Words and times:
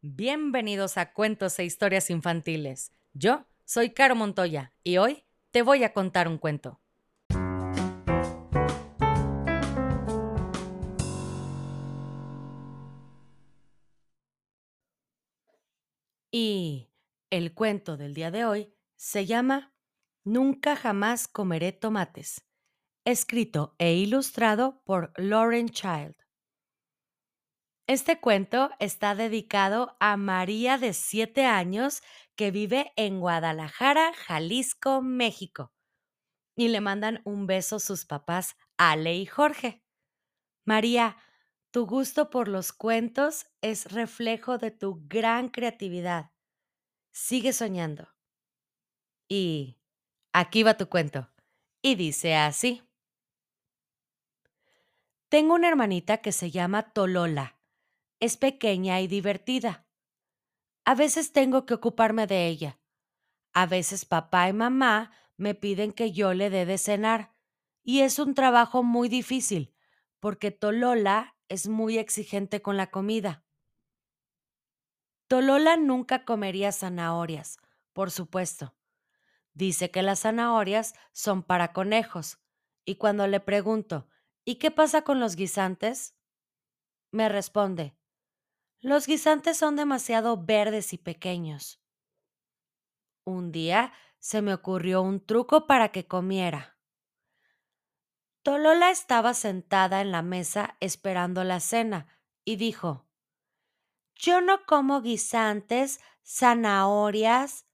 Bienvenidos 0.00 0.96
a 0.96 1.12
Cuentos 1.12 1.58
e 1.58 1.64
Historias 1.64 2.08
Infantiles. 2.08 2.92
Yo 3.14 3.48
soy 3.64 3.90
Caro 3.90 4.14
Montoya 4.14 4.72
y 4.84 4.98
hoy 4.98 5.24
te 5.50 5.62
voy 5.62 5.82
a 5.82 5.92
contar 5.92 6.28
un 6.28 6.38
cuento. 6.38 6.80
Y 16.30 16.90
el 17.30 17.52
cuento 17.54 17.96
del 17.96 18.14
día 18.14 18.30
de 18.30 18.44
hoy 18.44 18.72
se 18.94 19.26
llama 19.26 19.74
Nunca 20.22 20.76
jamás 20.76 21.26
comeré 21.26 21.72
tomates, 21.72 22.44
escrito 23.04 23.74
e 23.78 23.94
ilustrado 23.94 24.80
por 24.84 25.12
Lauren 25.16 25.68
Child. 25.70 26.14
Este 27.88 28.20
cuento 28.20 28.68
está 28.80 29.14
dedicado 29.14 29.96
a 29.98 30.18
María 30.18 30.76
de 30.76 30.92
7 30.92 31.46
años 31.46 32.02
que 32.36 32.50
vive 32.50 32.92
en 32.96 33.18
Guadalajara, 33.18 34.12
Jalisco, 34.12 35.00
México. 35.00 35.72
Y 36.54 36.68
le 36.68 36.82
mandan 36.82 37.22
un 37.24 37.46
beso 37.46 37.80
sus 37.80 38.04
papás 38.04 38.58
Ale 38.76 39.16
y 39.16 39.24
Jorge. 39.24 39.82
María, 40.66 41.16
tu 41.70 41.86
gusto 41.86 42.28
por 42.28 42.48
los 42.48 42.74
cuentos 42.74 43.46
es 43.62 43.90
reflejo 43.90 44.58
de 44.58 44.70
tu 44.70 45.02
gran 45.08 45.48
creatividad. 45.48 46.30
Sigue 47.10 47.54
soñando. 47.54 48.06
Y 49.28 49.78
aquí 50.34 50.62
va 50.62 50.76
tu 50.76 50.90
cuento. 50.90 51.30
Y 51.80 51.94
dice 51.94 52.36
así. 52.36 52.82
Tengo 55.30 55.54
una 55.54 55.68
hermanita 55.68 56.18
que 56.18 56.32
se 56.32 56.50
llama 56.50 56.92
Tolola 56.92 57.57
es 58.20 58.36
pequeña 58.36 59.00
y 59.00 59.06
divertida. 59.06 59.86
A 60.84 60.94
veces 60.94 61.32
tengo 61.32 61.66
que 61.66 61.74
ocuparme 61.74 62.26
de 62.26 62.46
ella. 62.46 62.80
A 63.52 63.66
veces 63.66 64.04
papá 64.04 64.48
y 64.48 64.52
mamá 64.52 65.12
me 65.36 65.54
piden 65.54 65.92
que 65.92 66.12
yo 66.12 66.34
le 66.34 66.50
dé 66.50 66.66
de 66.66 66.78
cenar, 66.78 67.34
y 67.82 68.00
es 68.00 68.18
un 68.18 68.34
trabajo 68.34 68.82
muy 68.82 69.08
difícil, 69.08 69.74
porque 70.20 70.50
Tolola 70.50 71.36
es 71.48 71.68
muy 71.68 71.98
exigente 71.98 72.60
con 72.60 72.76
la 72.76 72.90
comida. 72.90 73.44
Tolola 75.28 75.76
nunca 75.76 76.24
comería 76.24 76.72
zanahorias, 76.72 77.58
por 77.92 78.10
supuesto. 78.10 78.74
Dice 79.52 79.90
que 79.90 80.02
las 80.02 80.20
zanahorias 80.20 80.94
son 81.12 81.42
para 81.42 81.72
conejos, 81.72 82.38
y 82.84 82.94
cuando 82.94 83.26
le 83.26 83.40
pregunto, 83.40 84.08
¿y 84.44 84.54
qué 84.54 84.70
pasa 84.70 85.02
con 85.02 85.20
los 85.20 85.36
guisantes? 85.36 86.16
Me 87.10 87.28
responde, 87.28 87.97
los 88.80 89.06
guisantes 89.06 89.56
son 89.56 89.76
demasiado 89.76 90.44
verdes 90.44 90.92
y 90.92 90.98
pequeños. 90.98 91.80
Un 93.24 93.50
día 93.52 93.92
se 94.18 94.42
me 94.42 94.54
ocurrió 94.54 95.02
un 95.02 95.24
truco 95.24 95.66
para 95.66 95.90
que 95.90 96.06
comiera. 96.06 96.78
Tolola 98.42 98.90
estaba 98.90 99.34
sentada 99.34 100.00
en 100.00 100.12
la 100.12 100.22
mesa 100.22 100.76
esperando 100.80 101.44
la 101.44 101.60
cena 101.60 102.08
y 102.44 102.56
dijo, 102.56 103.06
Yo 104.14 104.40
no 104.40 104.64
como 104.64 105.02
guisantes, 105.02 106.00
zanahorias, 106.24 107.66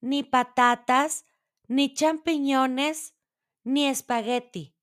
ni 0.00 0.22
patatas, 0.22 1.24
ni 1.68 1.94
champiñones, 1.94 3.14
ni 3.64 3.88
espagueti, 3.88 4.76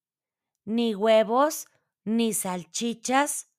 ni 0.66 0.96
huevos, 0.96 1.68
ni 2.04 2.34
salchichas, 2.34 3.50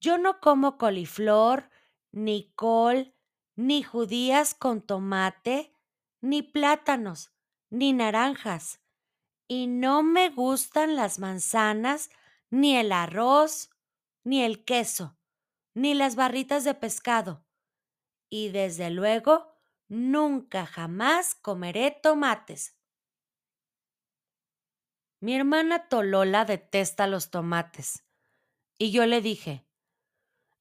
yo 0.00 0.18
no 0.18 0.40
como 0.40 0.78
coliflor, 0.78 1.70
ni 2.10 2.52
col, 2.54 3.14
ni 3.54 3.82
judías 3.82 4.54
con 4.54 4.80
tomate, 4.80 5.74
ni 6.20 6.42
plátanos, 6.42 7.32
ni 7.68 7.92
naranjas. 7.92 8.80
Y 9.46 9.66
no 9.66 10.02
me 10.02 10.30
gustan 10.30 10.96
las 10.96 11.18
manzanas, 11.18 12.10
ni 12.50 12.76
el 12.76 12.92
arroz, 12.92 13.70
ni 14.24 14.42
el 14.42 14.64
queso, 14.64 15.18
ni 15.74 15.94
las 15.94 16.16
barritas 16.16 16.64
de 16.64 16.74
pescado. 16.74 17.44
Y 18.28 18.50
desde 18.50 18.90
luego, 18.90 19.52
nunca 19.88 20.66
jamás 20.66 21.34
comeré 21.34 21.90
tomates. 21.90 22.76
Mi 25.20 25.34
hermana 25.34 25.88
Tolola 25.88 26.44
detesta 26.44 27.06
los 27.06 27.30
tomates. 27.30 28.06
Y 28.78 28.92
yo 28.92 29.04
le 29.04 29.20
dije, 29.20 29.66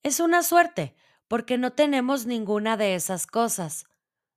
es 0.03 0.19
una 0.19 0.43
suerte, 0.43 0.95
porque 1.27 1.57
no 1.57 1.73
tenemos 1.73 2.25
ninguna 2.25 2.77
de 2.77 2.95
esas 2.95 3.27
cosas. 3.27 3.85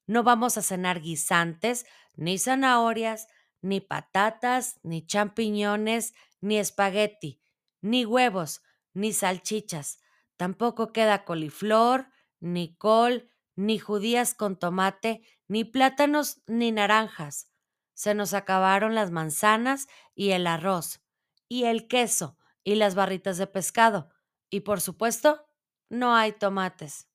No 0.07 0.23
vamos 0.23 0.59
a 0.59 0.63
cenar 0.63 1.01
guisantes, 1.01 1.87
ni 2.17 2.39
zanahorias, 2.39 3.29
ni 3.61 3.81
patatas, 3.81 4.81
ni 4.83 5.07
champiñones, 5.07 6.15
ni 6.41 6.59
espagueti, 6.59 7.41
ni 7.81 8.05
huevos, 8.05 8.63
ni 8.93 9.13
salchichas. 9.13 10.01
Tampoco 10.37 10.93
queda 10.93 11.25
coliflor, 11.25 12.09
ni 12.41 12.75
col, 12.77 13.31
ni 13.55 13.79
judías 13.79 14.35
con 14.35 14.59
tomate, 14.59 15.23
ni 15.47 15.65
plátanos, 15.65 16.43
ni 16.47 16.73
naranjas. 16.73 17.49
Se 17.95 18.15
nos 18.15 18.35
acabaron 18.35 18.95
las 18.95 19.11
manzanas 19.11 19.87
y 20.15 20.31
el 20.31 20.47
arroz, 20.47 21.01
y 21.49 21.65
el 21.65 21.87
queso, 21.87 22.37
y 22.65 22.75
las 22.75 22.95
barritas 22.95 23.39
de 23.39 23.47
pescado, 23.47 24.11
y 24.51 24.61
por 24.61 24.81
supuesto, 24.81 25.47
no 25.93 26.17
hay 26.17 26.33
tomates. 26.33 27.07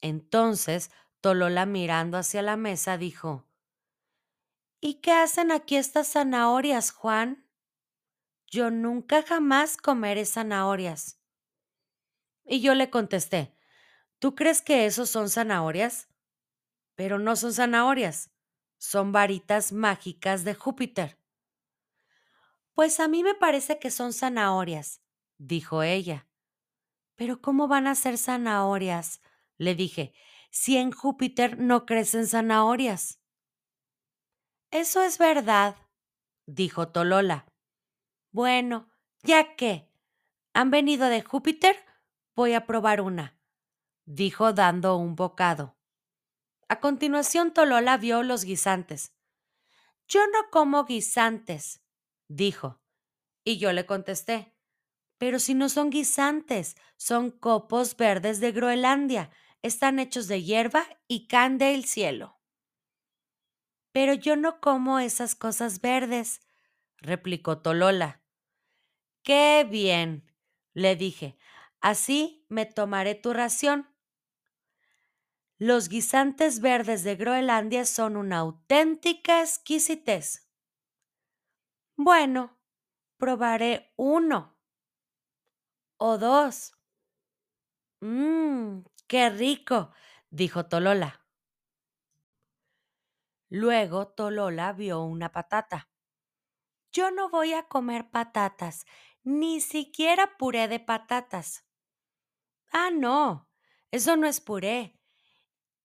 Entonces 0.00 0.90
Tolola 1.20 1.66
mirando 1.66 2.16
hacia 2.16 2.42
la 2.42 2.56
mesa 2.56 2.96
dijo, 2.96 3.46
¿Y 4.80 4.94
qué 4.94 5.12
hacen 5.12 5.52
aquí 5.52 5.76
estas 5.76 6.08
zanahorias, 6.08 6.90
Juan? 6.90 7.46
Yo 8.50 8.70
nunca 8.70 9.22
jamás 9.22 9.76
comeré 9.76 10.24
zanahorias. 10.24 11.20
Y 12.44 12.60
yo 12.60 12.74
le 12.74 12.90
contesté, 12.90 13.54
¿tú 14.18 14.34
crees 14.34 14.62
que 14.62 14.86
esos 14.86 15.10
son 15.10 15.28
zanahorias? 15.28 16.08
Pero 16.96 17.18
no 17.18 17.36
son 17.36 17.52
zanahorias, 17.52 18.30
son 18.78 19.12
varitas 19.12 19.70
mágicas 19.72 20.44
de 20.44 20.54
Júpiter. 20.54 21.18
Pues 22.72 22.98
a 23.00 23.06
mí 23.06 23.22
me 23.22 23.34
parece 23.34 23.78
que 23.78 23.90
son 23.90 24.14
zanahorias, 24.14 25.02
dijo 25.36 25.82
ella. 25.82 26.26
Pero 27.16 27.40
¿cómo 27.40 27.68
van 27.68 27.86
a 27.86 27.94
ser 27.94 28.18
zanahorias? 28.18 29.20
Le 29.58 29.74
dije, 29.74 30.14
si 30.50 30.76
en 30.76 30.92
Júpiter 30.92 31.58
no 31.58 31.86
crecen 31.86 32.26
zanahorias. 32.26 33.20
Eso 34.70 35.02
es 35.02 35.18
verdad, 35.18 35.76
dijo 36.46 36.88
Tolola. 36.88 37.46
Bueno, 38.30 38.90
ya 39.22 39.56
que 39.56 39.90
han 40.54 40.70
venido 40.70 41.08
de 41.08 41.22
Júpiter, 41.22 41.76
voy 42.34 42.54
a 42.54 42.66
probar 42.66 43.00
una, 43.00 43.38
dijo 44.04 44.52
dando 44.52 44.96
un 44.96 45.14
bocado. 45.14 45.76
A 46.68 46.80
continuación 46.80 47.52
Tolola 47.52 47.96
vio 47.98 48.22
los 48.22 48.44
guisantes. 48.44 49.14
Yo 50.08 50.20
no 50.28 50.50
como 50.50 50.84
guisantes, 50.84 51.82
dijo. 52.28 52.80
Y 53.44 53.58
yo 53.58 53.72
le 53.72 53.86
contesté, 53.86 54.51
pero 55.22 55.38
si 55.38 55.54
no 55.54 55.68
son 55.68 55.90
guisantes, 55.90 56.76
son 56.96 57.30
copos 57.30 57.96
verdes 57.96 58.40
de 58.40 58.50
Groenlandia. 58.50 59.30
Están 59.62 60.00
hechos 60.00 60.26
de 60.26 60.42
hierba 60.42 60.84
y 61.06 61.28
caen 61.28 61.58
del 61.58 61.84
cielo. 61.84 62.40
Pero 63.92 64.14
yo 64.14 64.34
no 64.34 64.60
como 64.60 64.98
esas 64.98 65.36
cosas 65.36 65.80
verdes, 65.80 66.40
replicó 66.96 67.58
Tolola. 67.58 68.20
Qué 69.22 69.64
bien, 69.70 70.28
le 70.74 70.96
dije. 70.96 71.38
Así 71.80 72.44
me 72.48 72.66
tomaré 72.66 73.14
tu 73.14 73.32
ración. 73.32 73.94
Los 75.56 75.88
guisantes 75.88 76.58
verdes 76.58 77.04
de 77.04 77.14
Groenlandia 77.14 77.84
son 77.84 78.16
una 78.16 78.38
auténtica 78.38 79.40
exquisitez. 79.42 80.50
Bueno, 81.94 82.58
probaré 83.18 83.92
uno, 83.94 84.51
o 86.04 86.18
dos. 86.18 86.72
Mmm, 88.00 88.82
qué 89.06 89.30
rico, 89.30 89.92
dijo 90.30 90.66
Tolola. 90.66 91.24
Luego 93.48 94.08
Tolola 94.08 94.72
vio 94.72 95.02
una 95.04 95.30
patata. 95.30 95.88
Yo 96.92 97.12
no 97.12 97.30
voy 97.30 97.52
a 97.52 97.68
comer 97.68 98.10
patatas, 98.10 98.84
ni 99.22 99.60
siquiera 99.60 100.36
puré 100.38 100.66
de 100.66 100.80
patatas. 100.80 101.64
Ah, 102.72 102.90
no, 102.90 103.48
eso 103.92 104.16
no 104.16 104.26
es 104.26 104.40
puré. 104.40 104.98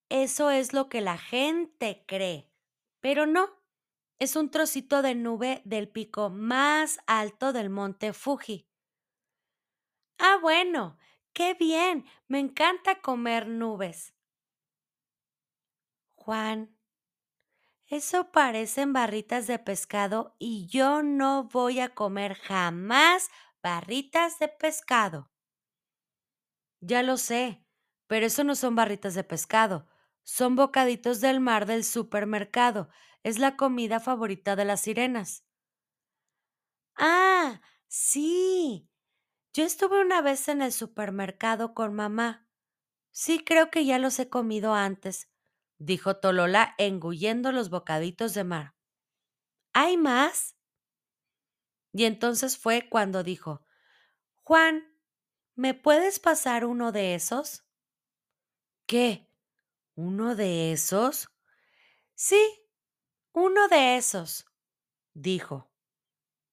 Eso 0.09 0.49
es 0.49 0.73
lo 0.73 0.89
que 0.89 1.01
la 1.01 1.17
gente 1.17 2.05
cree. 2.07 2.51
Pero 3.01 3.27
no, 3.27 3.49
es 4.17 4.35
un 4.35 4.49
trocito 4.49 5.03
de 5.03 5.13
nube 5.13 5.61
del 5.65 5.89
pico 5.89 6.31
más 6.31 6.99
alto 7.05 7.53
del 7.53 7.69
monte 7.69 8.13
Fuji. 8.13 8.66
Ah, 10.19 10.37
bueno, 10.41 10.97
¡Qué 11.33 11.55
bien! 11.55 12.05
Me 12.27 12.37
encanta 12.39 13.01
comer 13.01 13.47
nubes. 13.47 14.13
Juan, 16.15 16.69
eso 17.87 18.31
parecen 18.31 18.93
barritas 18.93 19.47
de 19.47 19.59
pescado 19.59 20.35
y 20.39 20.67
yo 20.67 21.01
no 21.03 21.45
voy 21.45 21.79
a 21.79 21.93
comer 21.95 22.35
jamás 22.35 23.29
barritas 23.63 24.39
de 24.39 24.47
pescado. 24.47 25.31
Ya 26.79 27.03
lo 27.03 27.17
sé, 27.17 27.63
pero 28.07 28.25
eso 28.25 28.43
no 28.43 28.55
son 28.55 28.75
barritas 28.75 29.13
de 29.15 29.23
pescado, 29.23 29.87
son 30.23 30.55
bocaditos 30.55 31.21
del 31.21 31.39
mar 31.39 31.65
del 31.65 31.83
supermercado. 31.83 32.89
Es 33.23 33.39
la 33.39 33.55
comida 33.57 33.99
favorita 33.99 34.55
de 34.55 34.65
las 34.65 34.81
sirenas. 34.81 35.43
Ah, 36.99 37.59
sí. 37.87 38.87
Yo 39.57 39.63
estuve 39.63 40.00
una 40.00 40.21
vez 40.21 40.50
en 40.50 40.62
el 40.62 40.71
supermercado 40.71 41.74
con 41.74 41.95
mamá. 41.95 42.48
Sí, 43.09 43.44
creo 43.44 43.71
que 43.71 43.88
ya 43.88 43.98
los 43.98 44.19
he 44.19 44.30
comido 44.30 44.75
antes, 44.75 45.31
dijo 45.80 46.18
Tolola 46.18 46.75
engullendo 46.77 47.51
los 47.51 47.71
bocaditos 47.71 48.36
de 48.36 48.44
mar. 48.44 48.75
¿Hay 49.74 49.98
más? 49.98 50.56
Y 51.92 52.06
entonces 52.06 52.56
fue 52.56 52.88
cuando 52.88 53.24
dijo, 53.24 53.65
Juan, 54.44 54.95
¿me 55.56 55.74
puedes 55.74 56.19
pasar 56.19 56.63
uno 56.63 56.92
de 56.92 57.15
esos? 57.15 57.65
¿Qué? 58.86 59.27
¿Uno 59.95 60.36
de 60.36 60.71
esos? 60.71 61.30
Sí, 62.13 62.69
uno 63.33 63.68
de 63.69 63.98
esos, 63.98 64.45
dijo. 65.15 65.71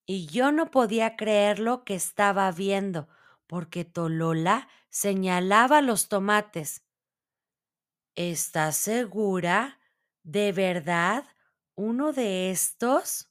Y 0.06 0.26
yo 0.26 0.52
no 0.52 0.70
podía 0.70 1.16
creer 1.16 1.58
lo 1.58 1.84
que 1.84 1.94
estaba 1.94 2.50
viendo, 2.52 3.08
porque 3.46 3.84
Tolola 3.84 4.68
señalaba 4.90 5.80
los 5.80 6.08
tomates. 6.08 6.84
¿Estás 8.14 8.76
segura? 8.76 9.80
¿De 10.22 10.52
verdad? 10.52 11.24
¿Uno 11.74 12.12
de 12.12 12.50
estos? 12.50 13.30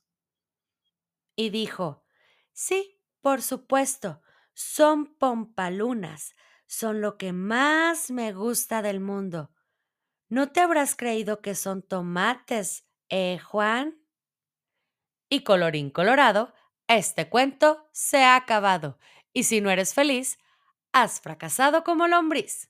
Y 1.35 1.49
dijo, 1.49 2.03
sí, 2.51 2.99
por 3.21 3.41
supuesto, 3.41 4.21
son 4.53 5.15
pompalunas, 5.15 6.35
son 6.67 7.01
lo 7.01 7.17
que 7.17 7.33
más 7.33 8.11
me 8.11 8.33
gusta 8.33 8.81
del 8.81 8.99
mundo. 8.99 9.51
¿No 10.29 10.51
te 10.51 10.61
habrás 10.61 10.95
creído 10.95 11.41
que 11.41 11.55
son 11.55 11.81
tomates, 11.81 12.85
eh, 13.09 13.39
Juan? 13.39 13.99
Y 15.29 15.43
colorín 15.43 15.89
colorado, 15.89 16.53
este 16.87 17.29
cuento 17.29 17.87
se 17.91 18.23
ha 18.23 18.35
acabado. 18.35 18.99
Y 19.33 19.43
si 19.43 19.61
no 19.61 19.69
eres 19.71 19.93
feliz, 19.93 20.37
has 20.93 21.21
fracasado 21.21 21.83
como 21.83 22.07
lombriz. 22.07 22.69